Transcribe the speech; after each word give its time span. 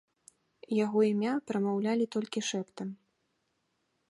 Яго 0.85 0.99
імя 1.11 1.33
прамаўлялі 1.51 2.05
толькі 2.17 2.47
шэптам. 2.51 2.89